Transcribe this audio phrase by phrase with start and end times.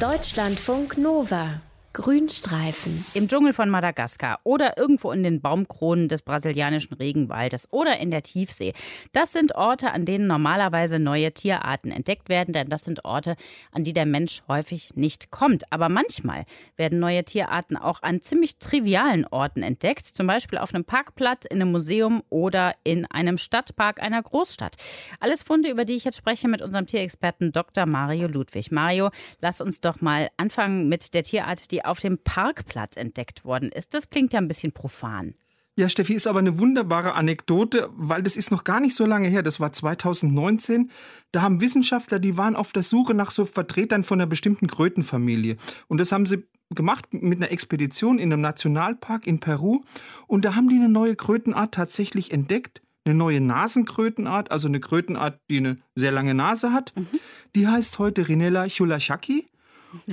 [0.00, 1.60] Deutschlandfunk Nova
[1.92, 3.04] Grünstreifen.
[3.14, 8.22] Im Dschungel von Madagaskar oder irgendwo in den Baumkronen des brasilianischen Regenwaldes oder in der
[8.22, 8.74] Tiefsee.
[9.12, 13.34] Das sind Orte, an denen normalerweise neue Tierarten entdeckt werden, denn das sind Orte,
[13.72, 15.64] an die der Mensch häufig nicht kommt.
[15.72, 16.44] Aber manchmal
[16.76, 21.60] werden neue Tierarten auch an ziemlich trivialen Orten entdeckt, zum Beispiel auf einem Parkplatz, in
[21.60, 24.76] einem Museum oder in einem Stadtpark einer Großstadt.
[25.18, 27.86] Alles Funde, über die ich jetzt spreche mit unserem Tierexperten Dr.
[27.86, 28.70] Mario Ludwig.
[28.70, 29.10] Mario,
[29.40, 33.94] lass uns doch mal anfangen mit der Tierart, die auf dem Parkplatz entdeckt worden ist.
[33.94, 35.34] Das klingt ja ein bisschen profan.
[35.76, 39.28] Ja, Steffi, ist aber eine wunderbare Anekdote, weil das ist noch gar nicht so lange
[39.28, 39.42] her.
[39.42, 40.90] Das war 2019.
[41.32, 45.56] Da haben Wissenschaftler, die waren auf der Suche nach so Vertretern von einer bestimmten Krötenfamilie.
[45.88, 49.80] Und das haben sie gemacht mit einer Expedition in einem Nationalpark in Peru.
[50.26, 52.82] Und da haben die eine neue Krötenart tatsächlich entdeckt.
[53.06, 56.92] Eine neue Nasenkrötenart, also eine Krötenart, die eine sehr lange Nase hat.
[56.94, 57.06] Mhm.
[57.54, 59.46] Die heißt heute Rinella chulashaki.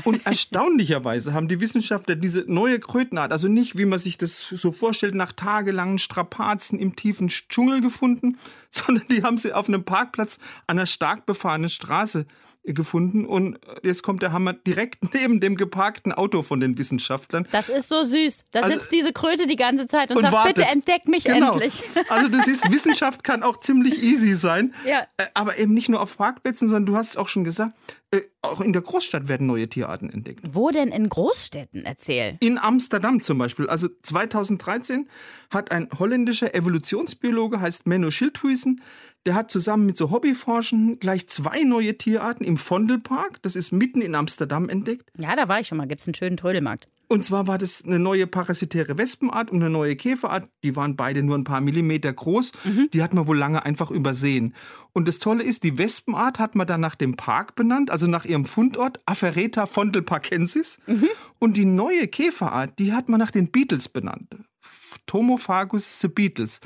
[0.04, 4.72] Und erstaunlicherweise haben die Wissenschaftler diese neue Krötenart, also nicht, wie man sich das so
[4.72, 8.38] vorstellt, nach tagelangen Strapazen im tiefen Dschungel gefunden,
[8.69, 12.25] sondern die haben sie auf einem Parkplatz an einer stark befahrenen Straße
[12.73, 17.48] gefunden und jetzt kommt der Hammer direkt neben dem geparkten Auto von den Wissenschaftlern.
[17.52, 18.44] Das ist so süß.
[18.52, 20.56] Da also, sitzt diese Kröte die ganze Zeit und, und sagt, wartet.
[20.56, 21.54] bitte entdeck mich genau.
[21.54, 21.84] endlich.
[22.09, 24.74] Also du siehst, Wissenschaft kann auch ziemlich easy sein.
[24.86, 25.02] Ja.
[25.18, 27.74] Äh, aber eben nicht nur auf Parkplätzen, sondern du hast es auch schon gesagt,
[28.12, 30.42] äh, auch in der Großstadt werden neue Tierarten entdeckt.
[30.50, 31.86] Wo denn in Großstädten?
[31.86, 32.38] Erzähl.
[32.40, 33.68] In Amsterdam zum Beispiel.
[33.68, 35.09] Also 2013
[35.50, 38.81] hat ein holländischer Evolutionsbiologe, heißt Menno Schildhuisen,
[39.28, 44.02] der hat zusammen mit so Hobbyforschenden gleich zwei neue Tierarten im Vondelpark, das ist mitten
[44.02, 45.11] in Amsterdam, entdeckt.
[45.17, 46.88] Ja, da war ich schon mal, gibt es einen schönen Trödelmarkt.
[47.09, 50.50] Und zwar war das eine neue parasitäre Wespenart und eine neue Käferart.
[50.64, 52.52] Die waren beide nur ein paar Millimeter groß.
[52.66, 52.89] Mhm.
[52.92, 54.53] Die hat man wohl lange einfach übersehen.
[54.92, 58.25] Und das Tolle ist, die Wespenart hat man dann nach dem Park benannt, also nach
[58.25, 60.80] ihrem Fundort, Afereta fondelparkensis.
[60.86, 61.08] Mhm.
[61.39, 64.28] Und die neue Käferart, die hat man nach den Beatles benannt.
[65.05, 66.62] Tomophagus the Beatles.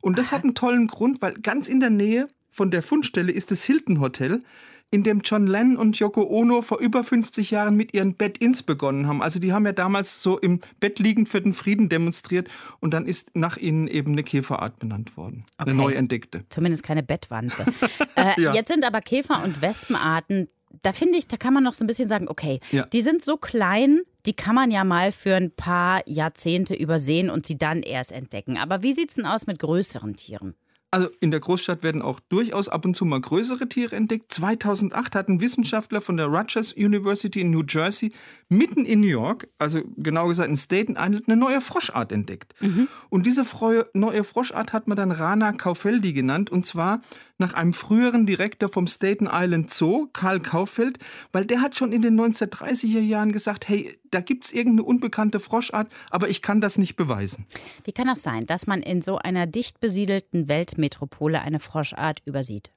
[0.00, 3.50] Und das hat einen tollen Grund, weil ganz in der Nähe von der Fundstelle ist
[3.50, 4.42] das Hilton Hotel,
[4.90, 9.06] in dem John Lennon und Yoko Ono vor über 50 Jahren mit ihren Bed-Ins begonnen
[9.08, 9.20] haben.
[9.20, 12.48] Also die haben ja damals so im Bett liegend für den Frieden demonstriert
[12.78, 15.44] und dann ist nach ihnen eben eine Käferart benannt worden.
[15.58, 15.70] Okay.
[15.70, 16.44] Eine neu entdeckte.
[16.50, 17.66] Zumindest keine Bettwanze.
[18.14, 18.54] äh, ja.
[18.54, 20.48] Jetzt sind aber Käfer- und Wespenarten
[20.82, 22.86] da finde ich, da kann man noch so ein bisschen sagen, okay, ja.
[22.86, 27.46] die sind so klein, die kann man ja mal für ein paar Jahrzehnte übersehen und
[27.46, 28.58] sie dann erst entdecken.
[28.58, 30.54] Aber wie sieht es denn aus mit größeren Tieren?
[30.96, 34.32] Also in der Großstadt werden auch durchaus ab und zu mal größere Tiere entdeckt.
[34.32, 38.14] 2008 hat ein Wissenschaftler von der Rutgers University in New Jersey
[38.48, 42.54] mitten in New York, also genau gesagt in Staten Island, eine neue Froschart entdeckt.
[42.62, 42.88] Mhm.
[43.10, 43.44] Und diese
[43.92, 47.02] neue Froschart hat man dann Rana Kaufeldi genannt und zwar
[47.36, 50.98] nach einem früheren Direktor vom Staten Island Zoo, Karl Kaufeld,
[51.32, 55.40] weil der hat schon in den 1930er Jahren gesagt, hey, da gibt es irgendeine unbekannte
[55.40, 57.44] Froschart, aber ich kann das nicht beweisen.
[57.84, 62.70] Wie kann das sein, dass man in so einer dicht besiedelten Weltmetropole eine Froschart übersieht?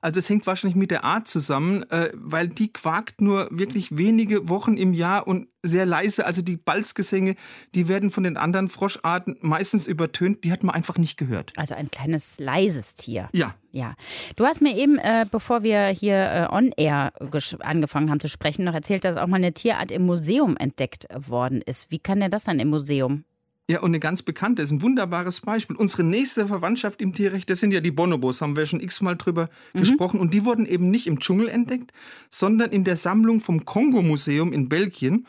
[0.00, 4.48] Also es hängt wahrscheinlich mit der Art zusammen, äh, weil die quakt nur wirklich wenige
[4.48, 6.26] Wochen im Jahr und sehr leise.
[6.26, 7.36] Also die Balzgesänge,
[7.74, 10.44] die werden von den anderen Froscharten meistens übertönt.
[10.44, 11.52] Die hat man einfach nicht gehört.
[11.56, 13.28] Also ein kleines leises Tier.
[13.32, 13.54] Ja.
[13.72, 13.94] Ja.
[14.36, 17.12] Du hast mir eben, äh, bevor wir hier äh, on air
[17.60, 21.60] angefangen haben zu sprechen, noch erzählt, dass auch mal eine Tierart im Museum entdeckt worden
[21.60, 21.90] ist.
[21.90, 23.24] Wie kann denn das dann im Museum?
[23.70, 25.74] Ja, und eine ganz bekannte, ist ein wunderbares Beispiel.
[25.76, 29.48] Unsere nächste Verwandtschaft im Tierrecht, das sind ja die Bonobos, haben wir schon x-mal drüber
[29.72, 29.78] mhm.
[29.78, 30.20] gesprochen.
[30.20, 31.90] Und die wurden eben nicht im Dschungel entdeckt,
[32.28, 35.26] sondern in der Sammlung vom Kongo-Museum in Belgien.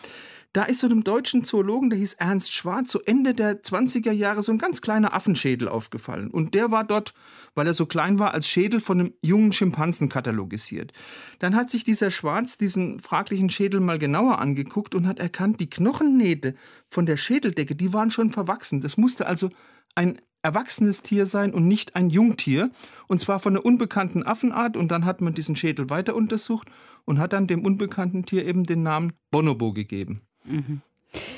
[0.55, 4.41] Da ist so einem deutschen Zoologen, der hieß Ernst Schwarz, so Ende der 20er Jahre
[4.41, 6.31] so ein ganz kleiner Affenschädel aufgefallen.
[6.31, 7.13] Und der war dort,
[7.55, 10.93] weil er so klein war, als Schädel von einem jungen Schimpansen katalogisiert.
[11.39, 15.69] Dann hat sich dieser Schwarz diesen fraglichen Schädel mal genauer angeguckt und hat erkannt, die
[15.69, 16.55] Knochennähte
[16.87, 18.79] von der Schädeldecke, die waren schon verwachsen.
[18.79, 19.49] Das musste also
[19.93, 22.69] ein erwachsenes Tier sein und nicht ein Jungtier.
[23.09, 24.77] Und zwar von einer unbekannten Affenart.
[24.77, 26.69] Und dann hat man diesen Schädel weiter untersucht
[27.03, 30.21] und hat dann dem unbekannten Tier eben den Namen Bonobo gegeben.
[30.45, 30.81] Mhm.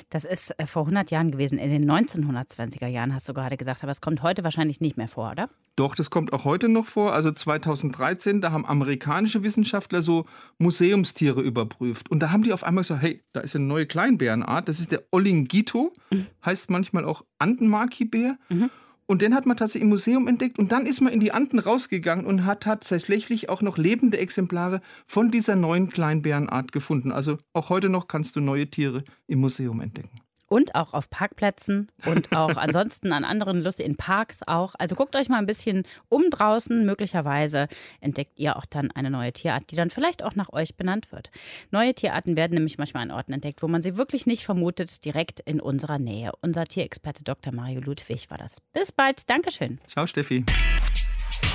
[0.09, 3.83] Das ist äh, vor 100 Jahren gewesen, in den 1920er Jahren, hast du gerade gesagt.
[3.83, 5.49] Aber es kommt heute wahrscheinlich nicht mehr vor, oder?
[5.75, 7.13] Doch, das kommt auch heute noch vor.
[7.13, 10.25] Also 2013, da haben amerikanische Wissenschaftler so
[10.57, 12.09] Museumstiere überprüft.
[12.09, 14.67] Und da haben die auf einmal gesagt, hey, da ist eine neue Kleinbärenart.
[14.67, 16.27] Das ist der Olingito, mhm.
[16.45, 18.37] heißt manchmal auch Andenmaki-Bär.
[18.49, 18.69] Mhm.
[19.09, 21.59] Und den hat man tatsächlich im Museum entdeckt und dann ist man in die Anden
[21.59, 27.13] rausgegangen und hat tatsächlich auch noch lebende Exemplare von dieser neuen Kleinbärenart gefunden.
[27.13, 30.21] Also auch heute noch kannst du neue Tiere im Museum entdecken.
[30.47, 34.75] Und auch auf Parkplätzen und auch ansonsten an anderen lustigen Parks auch.
[34.77, 36.85] Also guckt euch mal ein bisschen um draußen.
[36.85, 37.67] Möglicherweise
[38.01, 41.29] entdeckt ihr auch dann eine neue Tierart, die dann vielleicht auch nach euch benannt wird.
[41.71, 45.39] Neue Tierarten werden nämlich manchmal an Orten entdeckt, wo man sie wirklich nicht vermutet, direkt
[45.41, 46.31] in unserer Nähe.
[46.41, 47.53] Unser Tierexperte Dr.
[47.53, 48.57] Mario Ludwig war das.
[48.73, 49.29] Bis bald.
[49.29, 49.79] Dankeschön.
[49.87, 50.45] Ciao, Steffi.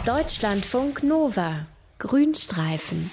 [0.05, 1.67] Deutschlandfunk Nova.
[1.99, 3.11] Grünstreifen.